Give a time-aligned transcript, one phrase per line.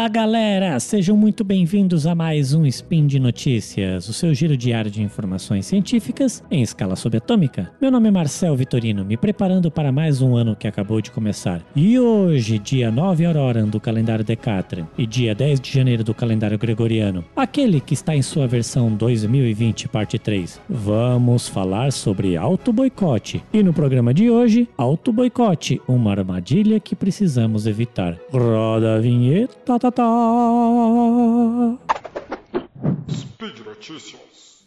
[0.00, 4.90] Fala galera, sejam muito bem-vindos a mais um Spin de Notícias, o seu giro diário
[4.90, 7.70] de informações científicas em escala subatômica.
[7.78, 11.60] Meu nome é Marcel Vitorino, me preparando para mais um ano que acabou de começar.
[11.76, 16.58] E hoje, dia 9 Aurora do calendário Decatran e dia 10 de janeiro do calendário
[16.58, 23.44] Gregoriano, aquele que está em sua versão 2020, parte 3, vamos falar sobre auto-boicote.
[23.52, 28.16] E no programa de hoje, auto-boicote, uma armadilha que precisamos evitar.
[28.32, 29.54] Roda a vinheta.
[29.62, 29.89] Tá, tá.
[33.08, 34.62] Speed Notícias.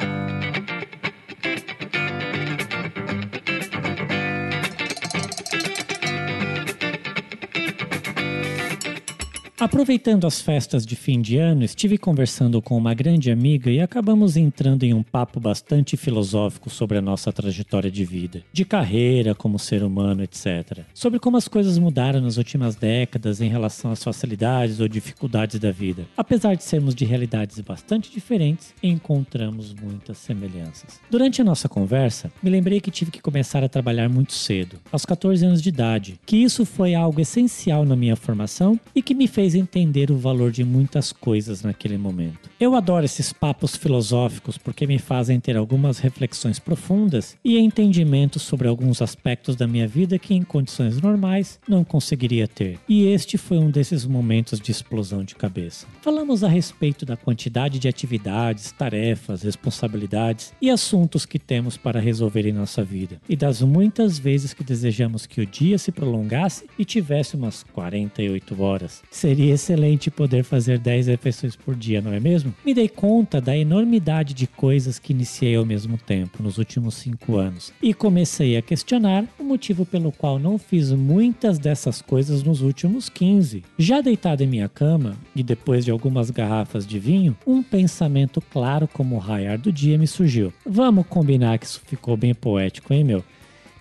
[9.64, 14.36] Aproveitando as festas de fim de ano, estive conversando com uma grande amiga e acabamos
[14.36, 19.58] entrando em um papo bastante filosófico sobre a nossa trajetória de vida, de carreira, como
[19.58, 20.80] ser humano, etc.
[20.94, 25.72] Sobre como as coisas mudaram nas últimas décadas em relação às facilidades ou dificuldades da
[25.72, 26.06] vida.
[26.18, 31.00] Apesar de sermos de realidades bastante diferentes, encontramos muitas semelhanças.
[31.10, 35.06] Durante a nossa conversa, me lembrei que tive que começar a trabalhar muito cedo, aos
[35.06, 39.26] 14 anos de idade, que isso foi algo essencial na minha formação e que me
[39.26, 42.50] fez entender o valor de muitas coisas naquele momento.
[42.64, 48.70] Eu adoro esses papos filosóficos porque me fazem ter algumas reflexões profundas e entendimento sobre
[48.70, 52.80] alguns aspectos da minha vida que em condições normais não conseguiria ter.
[52.88, 55.86] E este foi um desses momentos de explosão de cabeça.
[56.02, 62.48] Falamos a respeito da quantidade de atividades, tarefas, responsabilidades e assuntos que temos para resolver
[62.48, 66.86] em nossa vida e das muitas vezes que desejamos que o dia se prolongasse e
[66.86, 69.04] tivesse umas 48 horas.
[69.12, 72.53] Seria excelente poder fazer 10 refeições por dia, não é mesmo?
[72.66, 77.38] Me dei conta da enormidade de coisas que iniciei ao mesmo tempo nos últimos 5
[77.38, 82.62] anos e comecei a questionar o motivo pelo qual não fiz muitas dessas coisas nos
[82.62, 83.64] últimos 15.
[83.78, 88.88] Já deitado em minha cama e depois de algumas garrafas de vinho, um pensamento claro
[88.88, 90.54] como o raiar do dia me surgiu.
[90.66, 93.24] Vamos combinar que isso ficou bem poético, hein, meu?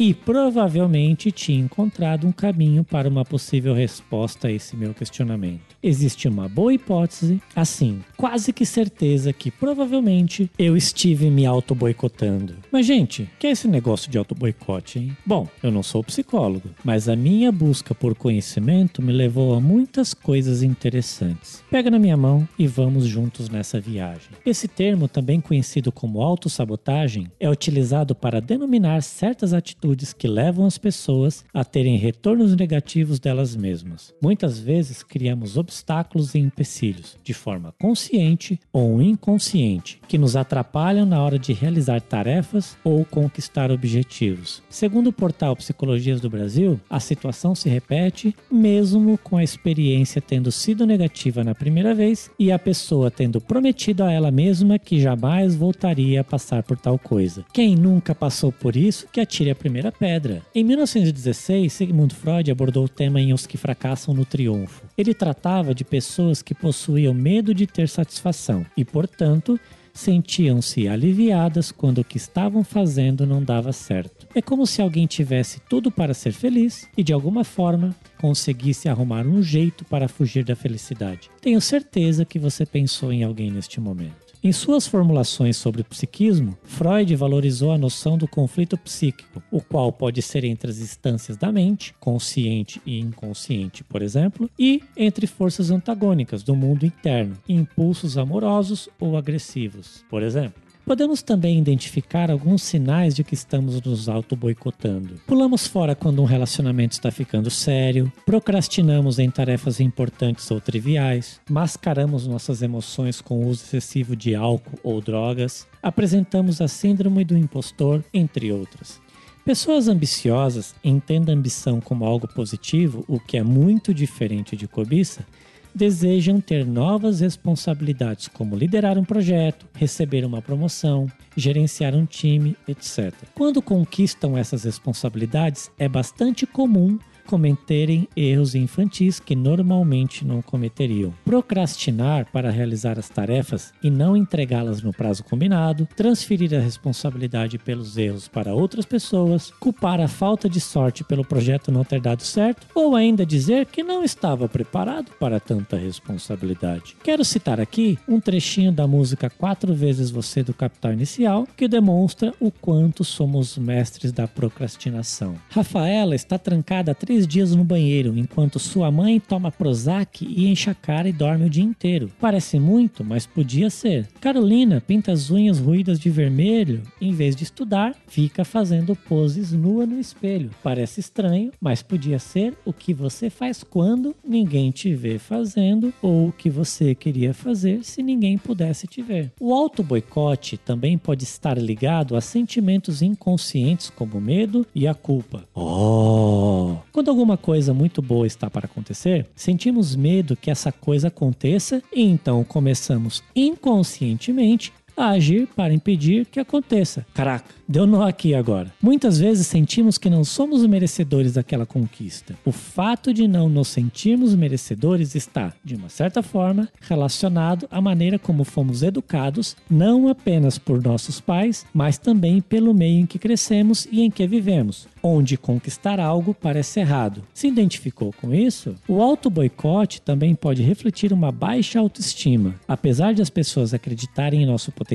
[0.02, 5.76] E provavelmente tinha encontrado um caminho para uma possível resposta a esse meu questionamento.
[5.80, 12.56] Existe uma boa hipótese, assim, quase que certeza que provavelmente eu estive me auto-boicotando.
[12.72, 15.16] Mas, gente, que é esse negócio de auto-boicote, hein?
[15.24, 20.12] Bom, eu não sou psicólogo, mas a minha busca por conhecimento me levou a muitas
[20.12, 21.62] coisas interessantes.
[21.70, 24.30] Pega na minha mão e vamos juntos nessa viagem.
[24.44, 30.78] Esse termo, também conhecido como autossabotagem, é utilizado para denominar certas atitudes que levam as
[30.78, 34.14] pessoas a terem retornos negativos delas mesmas.
[34.22, 41.22] Muitas vezes criamos obstáculos e empecilhos, de forma consciente ou inconsciente, que nos atrapalham na
[41.22, 44.62] hora de realizar tarefas ou conquistar objetivos.
[44.70, 50.52] Segundo o portal Psicologias do Brasil, a situação se repete mesmo com a experiência tendo
[50.52, 55.54] sido negativa na primeira vez e a pessoa tendo prometido a ela mesma que jamais
[55.54, 57.44] voltaria a passar por tal coisa.
[57.52, 60.43] Quem nunca passou por isso, que atire a primeira pedra.
[60.54, 64.84] Em 1916, Sigmund Freud abordou o tema em Os que Fracassam no Triunfo.
[64.97, 69.59] Ele tratava de pessoas que possuíam medo de ter satisfação e, portanto,
[69.93, 74.26] sentiam-se aliviadas quando o que estavam fazendo não dava certo.
[74.34, 79.26] É como se alguém tivesse tudo para ser feliz e, de alguma forma, conseguisse arrumar
[79.26, 81.31] um jeito para fugir da felicidade.
[81.41, 84.21] Tenho certeza que você pensou em alguém neste momento.
[84.44, 89.92] Em suas formulações sobre o psiquismo, Freud valorizou a noção do conflito psíquico, o qual
[89.92, 95.70] pode ser entre as instâncias da mente, consciente e inconsciente, por exemplo, e entre forças
[95.70, 100.71] antagônicas do mundo interno, impulsos amorosos ou agressivos, por exemplo.
[100.84, 105.20] Podemos também identificar alguns sinais de que estamos nos auto-boicotando.
[105.26, 112.26] Pulamos fora quando um relacionamento está ficando sério, procrastinamos em tarefas importantes ou triviais, mascaramos
[112.26, 118.05] nossas emoções com o uso excessivo de álcool ou drogas, apresentamos a síndrome do impostor,
[118.12, 119.00] entre outras.
[119.44, 125.26] Pessoas ambiciosas entendem a ambição como algo positivo, o que é muito diferente de cobiça,
[125.74, 133.12] desejam ter novas responsabilidades, como liderar um projeto, receber uma promoção, gerenciar um time, etc.
[133.34, 141.12] Quando conquistam essas responsabilidades, é bastante comum cometerem erros infantis que normalmente não cometeriam.
[141.24, 147.96] Procrastinar para realizar as tarefas e não entregá-las no prazo combinado, transferir a responsabilidade pelos
[147.96, 152.66] erros para outras pessoas, culpar a falta de sorte pelo projeto não ter dado certo,
[152.74, 156.96] ou ainda dizer que não estava preparado para tanta responsabilidade.
[157.02, 162.34] Quero citar aqui um trechinho da música Quatro Vezes Você do Capital Inicial que demonstra
[162.40, 165.36] o quanto somos mestres da procrastinação.
[165.50, 170.70] Rafaela está trancada há três dias no banheiro, enquanto sua mãe toma Prozac e enche
[170.70, 172.11] a cara e dorme o dia inteiro.
[172.19, 174.09] Parece muito, mas podia ser.
[174.19, 179.85] Carolina pinta as unhas ruídas de vermelho, em vez de estudar, fica fazendo poses nua
[179.85, 180.50] no espelho.
[180.62, 186.29] Parece estranho, mas podia ser o que você faz quando ninguém te vê fazendo ou
[186.29, 189.31] o que você queria fazer se ninguém pudesse te ver.
[189.38, 195.44] O auto boicote também pode estar ligado a sentimentos inconscientes como medo e a culpa.
[195.55, 196.76] Oh!
[197.02, 202.00] Quando alguma coisa muito boa está para acontecer, sentimos medo que essa coisa aconteça e
[202.00, 204.72] então começamos inconscientemente
[205.06, 207.06] a agir para impedir que aconteça.
[207.14, 208.72] Caraca, deu nó aqui agora.
[208.81, 212.34] Muitas vezes sentimos que não somos merecedores daquela conquista.
[212.44, 218.19] O fato de não nos sentirmos merecedores está, de uma certa forma, relacionado à maneira
[218.19, 223.87] como fomos educados, não apenas por nossos pais, mas também pelo meio em que crescemos
[223.90, 227.22] e em que vivemos onde conquistar algo parece errado.
[227.34, 228.76] Se identificou com isso?
[228.87, 232.54] O auto-boicote também pode refletir uma baixa autoestima.
[232.69, 234.91] Apesar de as pessoas acreditarem em nosso potencial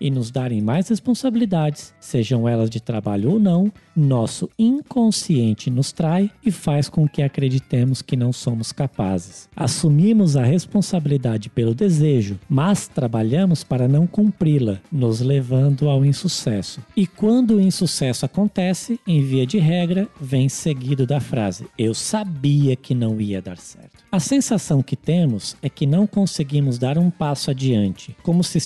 [0.00, 6.30] e nos darem mais responsabilidades, sejam elas de trabalho ou não, nosso inconsciente nos trai
[6.44, 9.48] e faz com que acreditemos que não somos capazes.
[9.56, 16.80] Assumimos a responsabilidade pelo desejo, mas trabalhamos para não cumpri-la, nos levando ao insucesso.
[16.96, 22.76] E quando o insucesso acontece, em via de regra, vem seguido da frase: Eu sabia
[22.76, 24.04] que não ia dar certo.
[24.10, 28.58] A sensação que temos é que não conseguimos dar um passo adiante, como se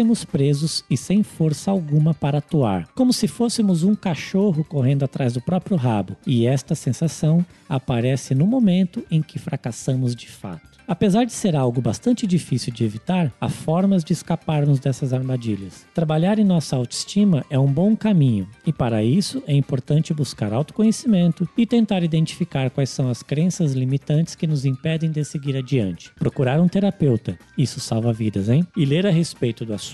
[0.00, 5.34] estivéssemos presos e sem força alguma para atuar, como se fôssemos um cachorro correndo atrás
[5.34, 10.70] do próprio rabo, e esta sensação aparece no momento em que fracassamos de fato.
[10.88, 15.86] Apesar de ser algo bastante difícil de evitar, há formas de escaparmos dessas armadilhas.
[15.94, 21.48] Trabalhar em nossa autoestima é um bom caminho, e para isso é importante buscar autoconhecimento
[21.56, 26.10] e tentar identificar quais são as crenças limitantes que nos impedem de seguir adiante.
[26.18, 28.66] Procurar um terapeuta, isso salva vidas, hein?
[28.76, 29.89] E ler a respeito do assunto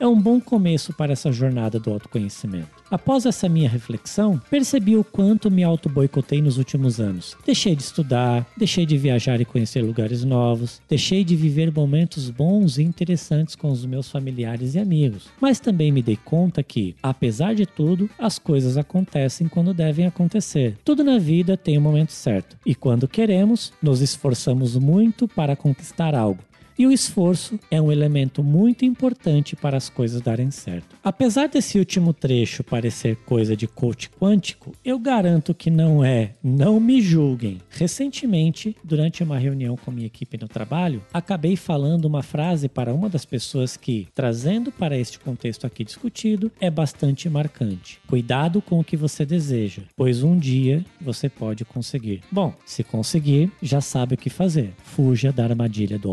[0.00, 2.68] é um bom começo para essa jornada do autoconhecimento.
[2.90, 7.36] Após essa minha reflexão, percebi o quanto me auto-boicotei nos últimos anos.
[7.44, 12.78] Deixei de estudar, deixei de viajar e conhecer lugares novos, deixei de viver momentos bons
[12.78, 15.28] e interessantes com os meus familiares e amigos.
[15.40, 20.76] Mas também me dei conta que, apesar de tudo, as coisas acontecem quando devem acontecer.
[20.84, 25.56] Tudo na vida tem o um momento certo, e quando queremos, nos esforçamos muito para
[25.56, 26.47] conquistar algo.
[26.78, 30.94] E o esforço é um elemento muito importante para as coisas darem certo.
[31.02, 36.34] Apesar desse último trecho parecer coisa de coach quântico, eu garanto que não é.
[36.40, 37.58] Não me julguem.
[37.68, 43.08] Recentemente, durante uma reunião com minha equipe no trabalho, acabei falando uma frase para uma
[43.08, 47.98] das pessoas que, trazendo para este contexto aqui discutido, é bastante marcante.
[48.06, 52.20] Cuidado com o que você deseja, pois um dia você pode conseguir.
[52.30, 54.72] Bom, se conseguir, já sabe o que fazer.
[54.84, 56.08] Fuja da armadilha do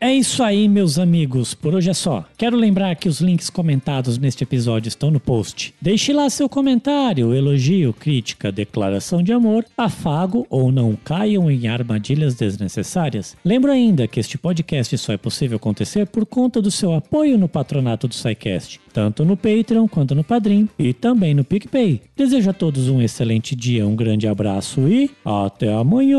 [0.00, 1.54] É isso aí, meus amigos.
[1.54, 2.24] Por hoje é só.
[2.36, 5.74] Quero lembrar que os links comentados neste episódio estão no post.
[5.80, 12.36] Deixe lá seu comentário, elogio, crítica, declaração de amor, afago ou não caiam em armadilhas
[12.36, 13.36] desnecessárias.
[13.44, 17.48] Lembro ainda que este podcast só é possível acontecer por conta do seu apoio no
[17.48, 22.02] patronato do SciCast, tanto no Patreon quanto no Padrim e também no PicPay.
[22.16, 26.18] Desejo a todos um excelente dia, um grande abraço e até amanhã!